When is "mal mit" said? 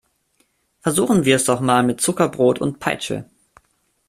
1.61-2.01